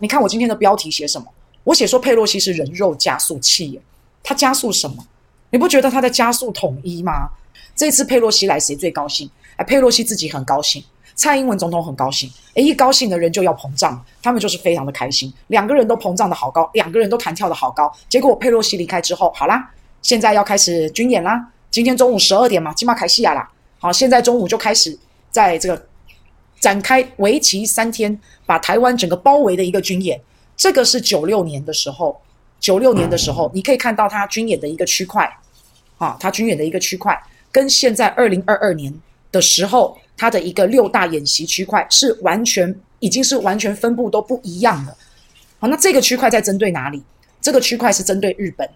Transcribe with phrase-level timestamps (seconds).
[0.00, 1.26] 你看我今天的标题写什么？
[1.62, 3.80] 我写说佩洛西是人肉加速器，
[4.22, 5.06] 他加速什么？
[5.50, 7.28] 你不觉得他在加速统一吗？
[7.76, 9.30] 这次佩洛西来，谁最高兴？
[9.56, 10.82] 哎，佩洛西自己很高兴，
[11.14, 12.30] 蔡英文总统很高兴。
[12.54, 17.92] 哎，一高兴的人就要膨胀，他们就是非常的开心，两个人都膨胀的好高，两个人都弹跳的好高。
[18.08, 19.70] 结果佩洛西离开之后，好啦，
[20.00, 21.46] 现在要开始军演啦。
[21.70, 23.48] 今天中午十二点嘛，金马凯西亚啦。
[23.78, 24.98] 好，现在中午就开始
[25.30, 25.86] 在这个
[26.60, 28.16] 展开为期三天，
[28.46, 30.20] 把台湾整个包围的一个军演。
[30.56, 32.20] 这个是九六年的时候，
[32.60, 35.28] 九六年的时候，你可以看到他军演的一个区块，
[35.96, 37.18] 啊，他军演的一个区块。
[37.50, 38.94] 跟现在二零二二年
[39.32, 44.96] 的时候，它的一个六大演习区块是完全已经是完全分布都不一样的。
[45.58, 47.02] 好，那这个区块在针对哪里？
[47.40, 48.68] 这个区块是针对日本。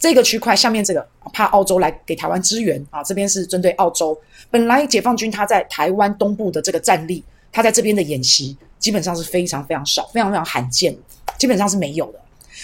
[0.00, 4.18] 这个区块下面这个怕澳洲来给台湾支援啊，这边是针对澳洲。
[4.50, 10.96] 本来解放军他在台湾东部的这个战力，他在这边的演习基本上是非常非常少，非常非常罕见，
[11.36, 12.20] 基本上是没有的。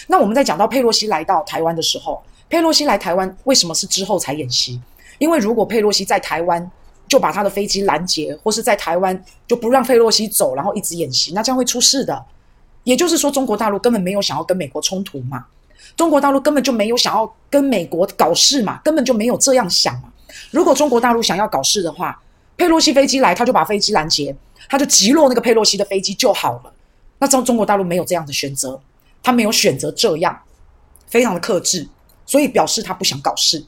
[0.06, 4.80] 那我们在讲到佩洛西来到台湾的时候，佩洛西来台湾为什么是之后才演习？
[5.18, 6.70] 因为如果佩洛西在台湾
[7.06, 12.24] 就把他的飞机拦截，或是在台湾就不让佩洛西走，然后一直演习，那这样会出事的。
[12.84, 15.44] 也就是说，中国大陆根本没有想要跟美国冲突嘛，
[15.94, 20.12] 中国大陆根本就没有想要跟美国搞事嘛，根本就没有这样想嘛。
[20.50, 22.20] 如果中国大陆想要搞事的话，
[22.56, 24.34] 佩洛西飞机来，他就把飞机拦截，
[24.68, 26.72] 他就击落那个佩洛西的飞机就好了。
[27.18, 28.80] 那中中国大陆没有这样的选择，
[29.22, 30.38] 他没有选择这样，
[31.06, 31.88] 非常的克制，
[32.26, 33.64] 所以表示他不想搞事。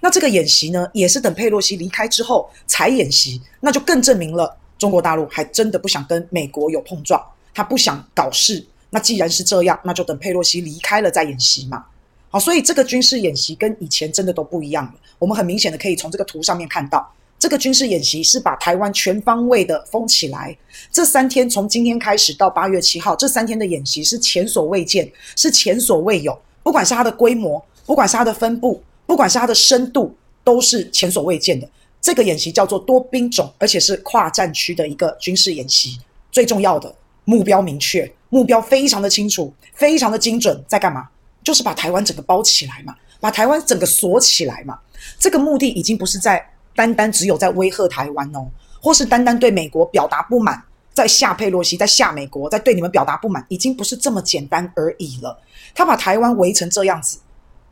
[0.00, 7.20] 那这个演习呢，也是等佩洛西离开之后才演习，那就更证明了中国大陆还真的不想跟美国有碰撞，
[7.52, 8.64] 他不想搞事。
[8.94, 11.84] 那既然是这样，那就等佩洛西离开了再演习嘛。
[12.28, 14.94] 好，所以这个军事演习跟以前真的都不一样了。
[15.18, 20.56] 我们很明显的可以从这个图上面看到，这个军事演习是把台湾全方位的封起来。
[20.90, 26.38] 这三天从今天开始到八月七号，这三天的演习是前所未见，是前所未有。
[26.62, 28.82] 不管是它的规模，不管是它的分布。
[29.04, 31.68] 不管是它的深度，都是前所未见的。
[32.00, 35.98] 这个演习叫做多兵种，而且是跨战区的一个军事演习。
[36.30, 41.06] 最重要的目标明确，目标非常的清楚，非常的精准，在干嘛？
[41.44, 44.78] 就是把台湾整个包起来嘛，把台湾整个锁起来嘛。
[45.18, 46.42] 这个目的已经不是在
[46.74, 48.48] 单单只有在威吓台湾哦，
[48.80, 50.62] 或是单单对美国表达不满，
[50.94, 55.38] 在吓佩洛西，在吓美国，在对你们表达不满，已经不是这么简单而已了。
[55.74, 57.18] 他把台湾围成这样子，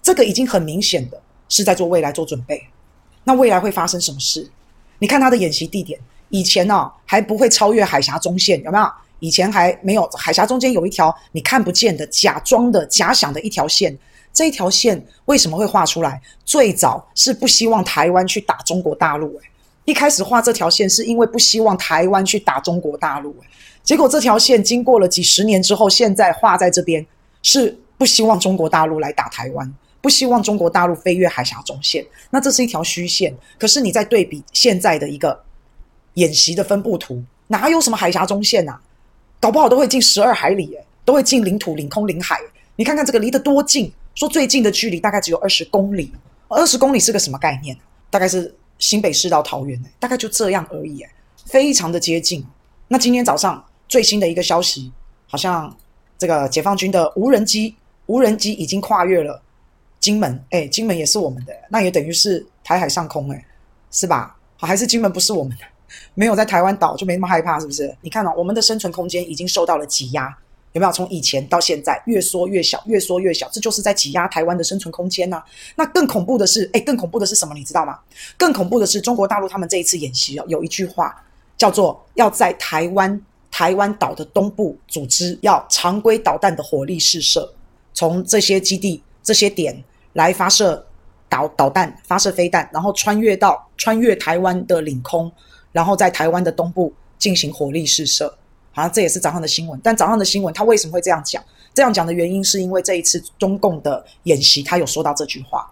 [0.03, 1.21] 这个已经很明显的。
[1.53, 2.65] 是在做未来做准备，
[3.25, 4.49] 那未来会发生什么事？
[5.01, 8.85] 你看他的演习地点，以前呢、哦、还不会超越海峡中线，有没有？
[9.21, 13.97] 以前还没有，海峡中间有一条你看不见的、假装的、假想的一条线。
[14.33, 16.21] 这一条线为什么会画出来？
[16.45, 19.43] 最早是不希望台湾去打中国大陆，诶，
[19.85, 23.47] 一开始画这条线是因为不希望台湾去打中国大陆，诶，
[23.83, 27.05] 结果这条线经过了几十年之后，现在画在这边
[27.43, 29.75] 是不希望中国大陆来打台湾。
[30.03, 33.37] 不希望中国大陆飞越海峡中线，那这是一条虚线。
[33.59, 35.39] 可是你在对比现在的一个
[36.15, 38.81] 演习的分布图，哪有什么海峡中线啊？
[39.41, 42.39] 搞不好都会近十二海里，诶，都会近领土、领空、领海。
[42.77, 46.13] 你看看这个离得多近，说最近的距离大概只有二十公里。
[46.49, 47.77] 二十公里是个什么概念？
[48.11, 51.05] 大概是新北市到桃园，大概就这样而已，
[51.47, 52.45] 非常的接近。
[52.89, 54.93] 那今天早上最新的一个消息，
[55.27, 55.75] 好像
[56.19, 57.75] 这个解放军的无人机，
[58.07, 59.41] 无人机已经跨越了。
[60.01, 63.45] 金门，哎，金门也是我们的，那也等于是台海上空，哎，
[63.91, 64.37] 是吧？
[64.57, 65.65] 好，还是金门不是我们的，
[66.15, 67.95] 没有在台湾岛就没那么害怕，是不是？
[68.01, 70.37] 你看哦，我们的生存空间已经受到了挤压，
[70.73, 70.93] 有没有？
[70.93, 75.43] 从以前到现在越缩越小，越缩越小，这就是在挤压台湾的生存空间呐。
[75.77, 77.55] 那更恐怖的是，哎，更恐怖的是什么？
[77.55, 77.99] 你知道吗？
[78.37, 81.15] 更恐怖的是中国大陆他们这一次演习哦，有一句话
[81.57, 87.53] 叫做要在台湾台湾岛的东部组织要常规导弹的火力试射，
[87.93, 89.83] 从这些基地这些点。
[90.15, 90.85] 来发射
[91.29, 95.31] 导导弹，发射飞弹，然后穿越到穿越台湾的领空，
[95.73, 98.35] 然后在台湾的东部进行火力试射。
[98.73, 99.79] 好像这也是早上的新闻。
[99.83, 101.43] 但早上的新闻，他为什么会这样讲？
[101.75, 105.71] 这样讲的原因是因为这一次中共的演习，他有说到这句话，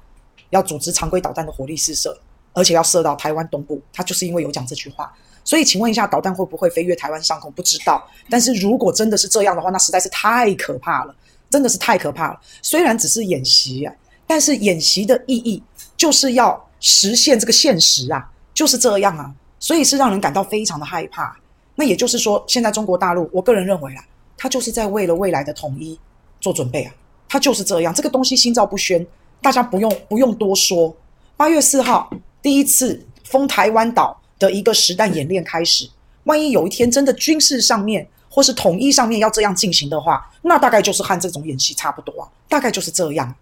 [0.50, 2.18] 要组织常规导弹的火力试射，
[2.52, 3.80] 而且要射到台湾东部。
[3.92, 5.12] 他就是因为有讲这句话。
[5.44, 7.50] 所以，请问一下，导弹会不会飞越台湾上空？
[7.52, 8.06] 不知道。
[8.28, 11.14] 但是如果真的是这样的话，那实在是太可怕了，
[11.48, 12.40] 真的是太可怕了。
[12.62, 13.94] 虽然只是演习啊。
[14.26, 15.62] 但是演习的意义
[15.96, 21.36] 就是要实现这个现实啊，就是这样啊，所以是让人感到非常的害怕。
[21.74, 24.04] 那也就是说，现在中国大陆，我个人认为啊，
[24.36, 25.98] 他就是在为了未来的统一
[26.40, 26.92] 做准备啊，
[27.28, 29.06] 他就是这样，这个东西心照不宣，
[29.40, 30.94] 大家不用不用多说。
[31.36, 32.10] 八月四号
[32.42, 35.88] 第一次封台湾岛的一个实弹演练开始，
[36.24, 43.32] 万一有一天真的军事上面或是统一上面要这样进行的话，那大概就是和这种演习差不多啊，大概就是这样。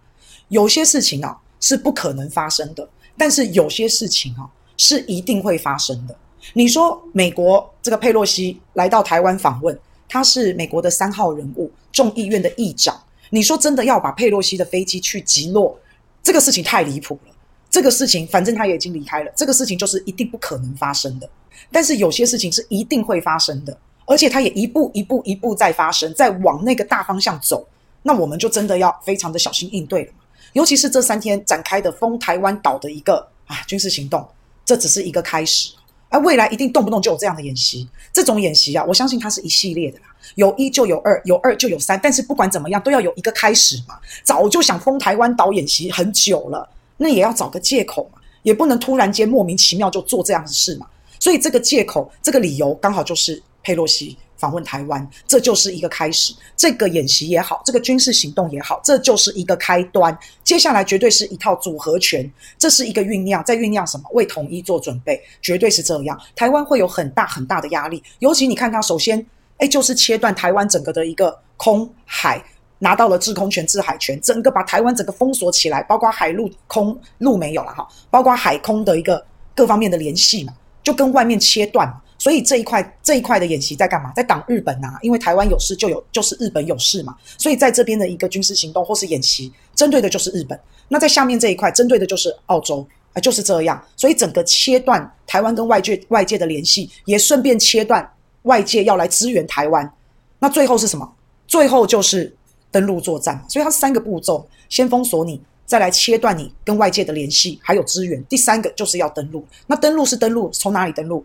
[0.49, 2.87] 有些事情啊是不可能发生的，
[3.17, 6.15] 但是有些事情啊是一定会发生的。
[6.53, 9.77] 你说美国这个佩洛西来到台湾访问，
[10.07, 12.97] 他是美国的三号人物，众议院的议长。
[13.29, 15.77] 你说真的要把佩洛西的飞机去击落，
[16.23, 17.33] 这个事情太离谱了。
[17.69, 21.29] 这个事情反正他也已经离开了，这个事情就是一定不可能发生的。
[21.69, 27.67] 但是有些事情是一定会发生的，而且它也一步一步一步在发生，在往那个大方向走。
[28.03, 30.11] 那我们就真的要非常的小心应对了。
[30.53, 34.25] 尤其是这三天展开的封台湾岛的一个啊军事行动，
[34.67, 35.71] 这只是一个开始。
[36.09, 40.05] 而未来一定动不动就有这样的演习，这种演习啊，我相信它是一系列的啦，
[40.35, 43.97] 有一就有二，有二就有三，但是不管怎么样，都要有一个开始嘛。
[44.23, 50.87] 早就想封台湾岛演习很久了，那也要找个借口嘛，也不能突然间莫名其妙就做这样的事嘛。
[51.19, 54.17] 所以这个借口，这个理由刚好就是佩洛西。
[54.37, 56.33] 访问台湾，这就是一个开始。
[56.55, 60.17] 这个演习也好，这个军事行动也好，这就是一个开端。
[60.43, 64.03] 接下来绝对是一套组合拳，这是一个酝酿，在酝酿什么？
[64.13, 66.19] 为统一做准备，绝对是这样。
[66.35, 69.25] 台湾会有很大很大的压力，尤其你看它首先，
[69.57, 72.43] 哎，就是切断台湾整个的一个空海，
[72.79, 79.23] 拿到了制空权、制海权，整个把台湾整个封锁起来，包括海陆空陆没有了哈，包括海空的一个
[79.55, 80.53] 各方面的联系嘛，
[80.83, 81.91] 就跟外面切断。
[82.17, 84.11] 所以这一块这一块的演习在干嘛？
[84.15, 84.97] 在挡日本啊！
[85.01, 87.15] 因为台湾有事就有，就是日本有事嘛。
[87.37, 90.59] 所以在这边的一个军事行动或是演习，针对的就是日本。
[90.87, 93.81] 那在下面这一块，针对的就是澳洲，啊，就是这样。
[93.95, 98.09] 所以整个切断台湾跟外界外界的联系，也顺便切断
[98.43, 99.93] 外界要来支援台湾。
[100.39, 101.13] 那最后是什么？
[101.47, 102.35] 最后就是
[102.71, 103.43] 登陆作战。
[103.47, 108.23] 所以它三个步骤：先封锁你，再来切断你跟外界的联系，还有支援。
[108.25, 109.45] 第三个就是要登陆。
[109.67, 111.23] 那登陆是登陆，从哪里登陆？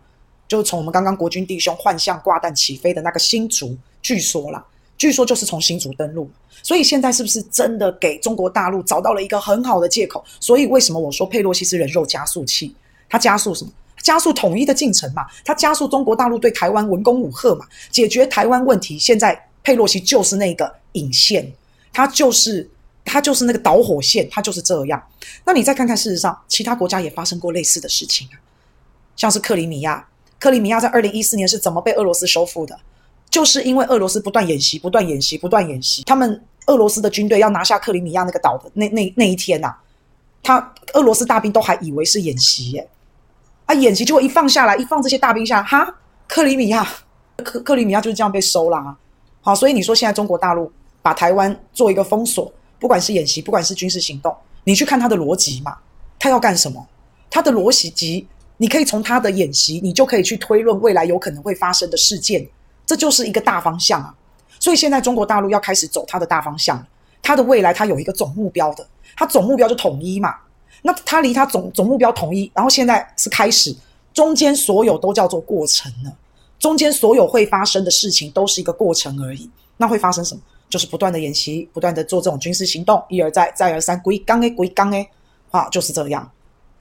[0.52, 4.62] 就是从我们刚刚国军弟兄幻象挂弹起飞的那个新竹，据说啦，
[4.98, 6.30] 据说就是从新竹登陆，
[6.62, 10.22] 所以现在是不是真的给中国大陆找到了一个很好的借口？
[10.38, 12.76] 所以为什么我说佩洛西是人肉加速器？
[13.08, 13.72] 它加速什么？
[14.02, 18.98] 加速统一的进程嘛，它加速中国大陆对台湾文攻武吓嘛，解决台湾问题。
[18.98, 21.50] 现在佩洛西就是那个引线，
[21.94, 22.68] 它就是
[23.06, 25.02] 它就是那个导火线，它就是这样。
[25.46, 28.36] 那你再看看，事实上其他国家也发生过类似的事情啊，
[29.16, 30.06] 像是克里米亚。
[30.42, 32.76] 克里米亚在二零一四年是怎么被俄罗斯收复的？
[33.30, 36.02] 就是因为俄罗斯不断演习、不断演习、不断演习。
[36.02, 39.78] 他们俄罗斯的军队要拿下克里米亚那个岛的那那那一天呐、啊，
[40.42, 42.88] 他俄罗斯大兵都还以为是演习耶，
[43.66, 45.94] 啊，演习结果一放下来，一放这些大兵下，哈，
[46.26, 46.84] 克里米亚，
[47.36, 48.98] 克克里米亚就是这样被收了啊。
[49.42, 50.72] 好，所以你说现在中国大陆
[51.02, 55.76] 把台湾做一个封锁，不管是演习，不管是军事行动，你去看他的逻辑嘛，
[56.18, 56.84] 他要干什么？
[57.30, 58.26] 他的逻辑。
[58.62, 62.46] 你可以从他的演习，你就可以去推论未来有可能会发生的事件，
[62.86, 64.14] 这就是一个大方向啊。
[64.60, 66.80] 所以现在中国大陆要开始走他的大方向，
[67.20, 68.86] 他的未来他有一个总目标的，
[69.16, 70.32] 他总目标就统一嘛。
[70.82, 73.74] 那他离他总总目标统一，然后现在是开始，
[74.14, 76.16] 中间所有都叫做过程了，
[76.60, 79.50] 中间所有会发生的事情都是一个过程而已。
[79.76, 80.40] 那会发生什么？
[80.70, 85.10] 就是不断的演习，不断的做这种军事行动，一而再，再而三，归刚诶，归刚诶，
[85.50, 86.30] 啊，就是这样。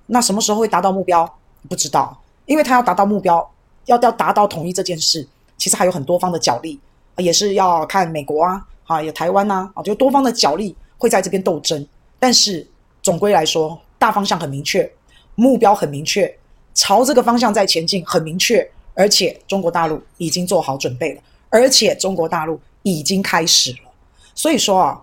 [0.05, 1.27] 那什么时候会达到目标？
[1.69, 3.49] 不知道，因为他要达到目标，
[3.85, 5.27] 要要达到统一这件事，
[5.57, 6.79] 其实还有很多方的角力，
[7.17, 11.87] 也是要看美国啊，啊，有台湾呐，啊，就多方的角力会在这边斗争。
[12.19, 12.67] 但是
[13.01, 14.91] 总归来说，大方向很明确，
[15.35, 16.37] 目标很明确，
[16.73, 23.91] 朝这个方向在前进很明确，而且中国大陆已经做好准备了，而且中国大陆已经开始了。
[24.35, 25.01] 所以说啊，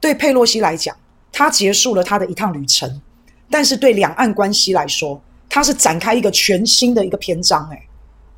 [0.00, 0.96] 对佩洛西来讲，
[1.32, 3.00] 他结束了他的一趟旅程，
[3.50, 7.82] 但是对两岸关系来说，它是展开一个全新的一个篇章，诶，